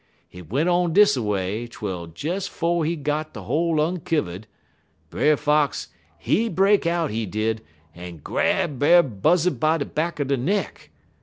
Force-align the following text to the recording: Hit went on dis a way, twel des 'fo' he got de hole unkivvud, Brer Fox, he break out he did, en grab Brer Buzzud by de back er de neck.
Hit 0.29 0.49
went 0.49 0.67
on 0.67 0.93
dis 0.93 1.15
a 1.15 1.21
way, 1.21 1.67
twel 1.67 2.07
des 2.07 2.39
'fo' 2.47 2.81
he 2.81 2.95
got 2.95 3.35
de 3.35 3.43
hole 3.43 3.75
unkivvud, 3.77 4.45
Brer 5.11 5.37
Fox, 5.37 5.89
he 6.17 6.49
break 6.49 6.87
out 6.87 7.11
he 7.11 7.27
did, 7.27 7.61
en 7.95 8.17
grab 8.17 8.79
Brer 8.79 9.03
Buzzud 9.03 9.59
by 9.59 9.77
de 9.77 9.85
back 9.85 10.19
er 10.19 10.23
de 10.23 10.37
neck. 10.37 10.89